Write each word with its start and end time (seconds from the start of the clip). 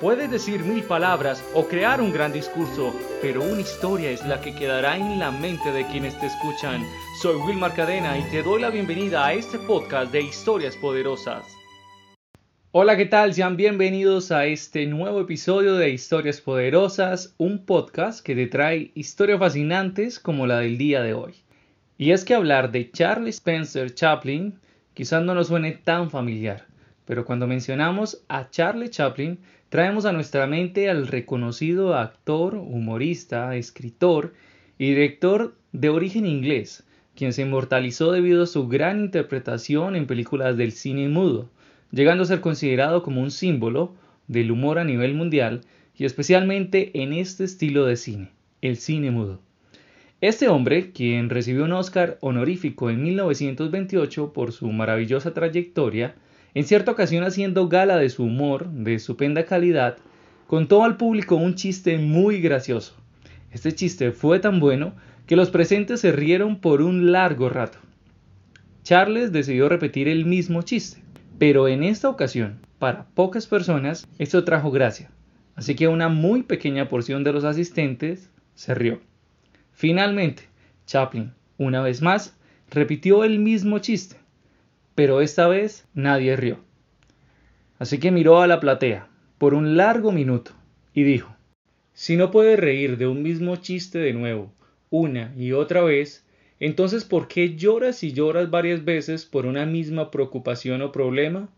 Puedes 0.00 0.30
decir 0.30 0.62
mil 0.62 0.84
palabras 0.84 1.44
o 1.54 1.66
crear 1.66 2.00
un 2.00 2.12
gran 2.12 2.32
discurso, 2.32 2.94
pero 3.20 3.42
una 3.42 3.62
historia 3.62 4.12
es 4.12 4.24
la 4.24 4.40
que 4.40 4.54
quedará 4.54 4.96
en 4.96 5.18
la 5.18 5.32
mente 5.32 5.72
de 5.72 5.84
quienes 5.88 6.16
te 6.20 6.26
escuchan. 6.26 6.84
Soy 7.20 7.34
Wilmar 7.34 7.74
Cadena 7.74 8.16
y 8.16 8.22
te 8.30 8.44
doy 8.44 8.60
la 8.60 8.70
bienvenida 8.70 9.26
a 9.26 9.32
este 9.32 9.58
podcast 9.58 10.12
de 10.12 10.20
Historias 10.20 10.76
Poderosas. 10.76 11.44
Hola, 12.70 12.96
¿qué 12.96 13.06
tal? 13.06 13.34
Sean 13.34 13.56
bienvenidos 13.56 14.30
a 14.30 14.46
este 14.46 14.86
nuevo 14.86 15.20
episodio 15.22 15.74
de 15.74 15.90
Historias 15.90 16.40
Poderosas, 16.40 17.34
un 17.36 17.66
podcast 17.66 18.24
que 18.24 18.36
te 18.36 18.46
trae 18.46 18.92
historias 18.94 19.40
fascinantes 19.40 20.20
como 20.20 20.46
la 20.46 20.60
del 20.60 20.78
día 20.78 21.02
de 21.02 21.14
hoy. 21.14 21.34
Y 21.96 22.12
es 22.12 22.24
que 22.24 22.36
hablar 22.36 22.70
de 22.70 22.88
Charles 22.92 23.34
Spencer 23.34 23.92
Chaplin 23.92 24.60
quizás 24.94 25.24
no 25.24 25.34
nos 25.34 25.48
suene 25.48 25.72
tan 25.72 26.08
familiar, 26.08 26.67
pero 27.08 27.24
cuando 27.24 27.46
mencionamos 27.46 28.22
a 28.28 28.50
Charlie 28.50 28.90
Chaplin, 28.90 29.38
traemos 29.70 30.04
a 30.04 30.12
nuestra 30.12 30.46
mente 30.46 30.90
al 30.90 31.06
reconocido 31.06 31.94
actor, 31.94 32.54
humorista, 32.56 33.56
escritor 33.56 34.34
y 34.76 34.90
director 34.90 35.54
de 35.72 35.88
origen 35.88 36.26
inglés, 36.26 36.84
quien 37.16 37.32
se 37.32 37.40
inmortalizó 37.40 38.12
debido 38.12 38.42
a 38.42 38.46
su 38.46 38.68
gran 38.68 39.00
interpretación 39.00 39.96
en 39.96 40.06
películas 40.06 40.58
del 40.58 40.72
cine 40.72 41.08
mudo, 41.08 41.48
llegando 41.92 42.24
a 42.24 42.26
ser 42.26 42.42
considerado 42.42 43.02
como 43.02 43.22
un 43.22 43.30
símbolo 43.30 43.94
del 44.26 44.50
humor 44.50 44.78
a 44.78 44.84
nivel 44.84 45.14
mundial 45.14 45.62
y 45.96 46.04
especialmente 46.04 46.90
en 47.02 47.14
este 47.14 47.44
estilo 47.44 47.86
de 47.86 47.96
cine, 47.96 48.32
el 48.60 48.76
cine 48.76 49.10
mudo. 49.10 49.40
Este 50.20 50.48
hombre, 50.48 50.92
quien 50.92 51.30
recibió 51.30 51.64
un 51.64 51.72
Oscar 51.72 52.18
honorífico 52.20 52.90
en 52.90 53.02
1928 53.02 54.34
por 54.34 54.52
su 54.52 54.70
maravillosa 54.72 55.32
trayectoria, 55.32 56.14
en 56.54 56.64
cierta 56.64 56.92
ocasión 56.92 57.24
haciendo 57.24 57.68
gala 57.68 57.96
de 57.96 58.08
su 58.08 58.24
humor 58.24 58.68
de 58.68 58.94
estupenda 58.94 59.44
calidad, 59.44 59.96
contó 60.46 60.84
al 60.84 60.96
público 60.96 61.36
un 61.36 61.54
chiste 61.54 61.98
muy 61.98 62.40
gracioso. 62.40 62.94
Este 63.52 63.74
chiste 63.74 64.12
fue 64.12 64.40
tan 64.40 64.60
bueno 64.60 64.94
que 65.26 65.36
los 65.36 65.50
presentes 65.50 66.00
se 66.00 66.12
rieron 66.12 66.60
por 66.60 66.80
un 66.82 67.12
largo 67.12 67.48
rato. 67.48 67.78
Charles 68.82 69.32
decidió 69.32 69.68
repetir 69.68 70.08
el 70.08 70.24
mismo 70.24 70.62
chiste, 70.62 71.02
pero 71.38 71.68
en 71.68 71.82
esta 71.82 72.08
ocasión, 72.08 72.60
para 72.78 73.04
pocas 73.14 73.46
personas, 73.46 74.08
esto 74.18 74.44
trajo 74.44 74.70
gracia, 74.70 75.10
así 75.54 75.74
que 75.74 75.88
una 75.88 76.08
muy 76.08 76.42
pequeña 76.42 76.88
porción 76.88 77.24
de 77.24 77.32
los 77.32 77.44
asistentes 77.44 78.30
se 78.54 78.74
rió. 78.74 79.00
Finalmente, 79.72 80.44
Chaplin, 80.86 81.32
una 81.58 81.82
vez 81.82 82.00
más, 82.00 82.34
repitió 82.70 83.24
el 83.24 83.38
mismo 83.38 83.78
chiste, 83.80 84.16
pero 84.98 85.20
esta 85.20 85.46
vez 85.46 85.86
nadie 85.94 86.34
rió. 86.34 86.58
Así 87.78 87.98
que 88.00 88.10
miró 88.10 88.42
a 88.42 88.48
la 88.48 88.58
platea 88.58 89.06
por 89.38 89.54
un 89.54 89.76
largo 89.76 90.10
minuto 90.10 90.50
y 90.92 91.04
dijo, 91.04 91.36
si 91.92 92.16
no 92.16 92.32
puedes 92.32 92.58
reír 92.58 92.96
de 92.96 93.06
un 93.06 93.22
mismo 93.22 93.54
chiste 93.54 94.00
de 94.00 94.12
nuevo, 94.12 94.52
una 94.90 95.32
y 95.36 95.52
otra 95.52 95.82
vez, 95.82 96.26
entonces 96.58 97.04
¿por 97.04 97.28
qué 97.28 97.54
lloras 97.54 98.02
y 98.02 98.12
lloras 98.12 98.50
varias 98.50 98.84
veces 98.84 99.24
por 99.24 99.46
una 99.46 99.66
misma 99.66 100.10
preocupación 100.10 100.82
o 100.82 100.90
problema? 100.90 101.48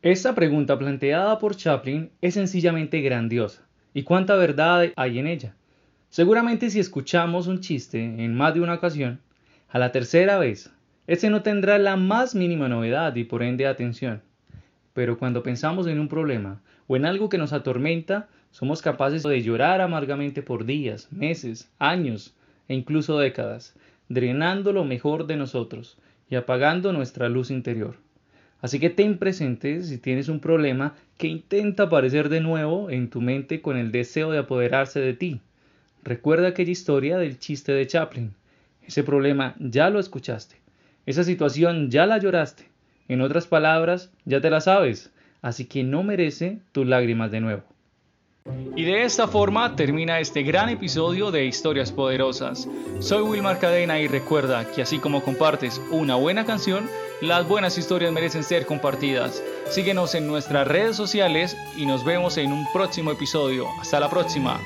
Esta 0.00 0.34
pregunta 0.34 0.78
planteada 0.78 1.38
por 1.38 1.56
Chaplin 1.56 2.10
es 2.22 2.32
sencillamente 2.32 3.02
grandiosa. 3.02 3.68
¿Y 3.92 4.02
cuánta 4.04 4.34
verdad 4.34 4.90
hay 4.96 5.18
en 5.18 5.26
ella? 5.26 5.54
Seguramente 6.08 6.70
si 6.70 6.80
escuchamos 6.80 7.48
un 7.48 7.60
chiste 7.60 8.02
en 8.02 8.34
más 8.34 8.54
de 8.54 8.62
una 8.62 8.76
ocasión, 8.76 9.20
a 9.68 9.78
la 9.78 9.92
tercera 9.92 10.38
vez 10.38 10.70
ese 11.06 11.30
no 11.30 11.42
tendrá 11.42 11.78
la 11.78 11.96
más 11.96 12.34
mínima 12.34 12.68
novedad 12.68 13.14
y 13.14 13.22
por 13.24 13.44
ende 13.44 13.66
atención. 13.66 14.22
Pero 14.92 15.18
cuando 15.18 15.42
pensamos 15.42 15.86
en 15.86 16.00
un 16.00 16.08
problema 16.08 16.60
o 16.88 16.96
en 16.96 17.04
algo 17.04 17.28
que 17.28 17.38
nos 17.38 17.52
atormenta, 17.52 18.28
somos 18.50 18.82
capaces 18.82 19.22
de 19.22 19.42
llorar 19.42 19.80
amargamente 19.80 20.42
por 20.42 20.64
días, 20.64 21.12
meses, 21.12 21.70
años 21.78 22.34
e 22.68 22.74
incluso 22.74 23.18
décadas, 23.18 23.76
drenando 24.08 24.72
lo 24.72 24.84
mejor 24.84 25.26
de 25.26 25.36
nosotros 25.36 25.96
y 26.28 26.34
apagando 26.34 26.92
nuestra 26.92 27.28
luz 27.28 27.50
interior. 27.52 27.96
Así 28.60 28.80
que 28.80 28.90
ten 28.90 29.18
presente 29.18 29.82
si 29.82 29.98
tienes 29.98 30.28
un 30.28 30.40
problema 30.40 30.94
que 31.18 31.28
intenta 31.28 31.84
aparecer 31.84 32.30
de 32.30 32.40
nuevo 32.40 32.90
en 32.90 33.10
tu 33.10 33.20
mente 33.20 33.60
con 33.60 33.76
el 33.76 33.92
deseo 33.92 34.32
de 34.32 34.38
apoderarse 34.38 34.98
de 34.98 35.14
ti. 35.14 35.40
Recuerda 36.02 36.48
aquella 36.48 36.72
historia 36.72 37.16
del 37.18 37.38
chiste 37.38 37.72
de 37.72 37.86
Chaplin. 37.86 38.32
Ese 38.82 39.04
problema 39.04 39.54
ya 39.58 39.90
lo 39.90 40.00
escuchaste 40.00 40.65
esa 41.06 41.24
situación 41.24 41.90
ya 41.90 42.04
la 42.04 42.18
lloraste. 42.18 42.68
En 43.08 43.20
otras 43.20 43.46
palabras, 43.46 44.10
ya 44.24 44.40
te 44.40 44.50
la 44.50 44.60
sabes. 44.60 45.10
Así 45.40 45.64
que 45.64 45.84
no 45.84 46.02
merece 46.02 46.58
tus 46.72 46.86
lágrimas 46.86 47.30
de 47.30 47.40
nuevo. 47.40 47.62
Y 48.76 48.84
de 48.84 49.04
esta 49.04 49.26
forma 49.26 49.74
termina 49.74 50.20
este 50.20 50.42
gran 50.42 50.68
episodio 50.68 51.30
de 51.30 51.46
Historias 51.46 51.92
Poderosas. 51.92 52.68
Soy 53.00 53.22
Wilmar 53.22 53.58
Cadena 53.58 53.98
y 53.98 54.06
recuerda 54.06 54.70
que 54.70 54.82
así 54.82 54.98
como 54.98 55.22
compartes 55.22 55.80
una 55.90 56.16
buena 56.16 56.44
canción, 56.44 56.88
las 57.20 57.48
buenas 57.48 57.78
historias 57.78 58.12
merecen 58.12 58.44
ser 58.44 58.66
compartidas. 58.66 59.42
Síguenos 59.68 60.14
en 60.14 60.26
nuestras 60.26 60.68
redes 60.68 60.96
sociales 60.96 61.56
y 61.76 61.86
nos 61.86 62.04
vemos 62.04 62.36
en 62.36 62.52
un 62.52 62.66
próximo 62.72 63.10
episodio. 63.10 63.66
Hasta 63.80 63.98
la 64.00 64.10
próxima. 64.10 64.60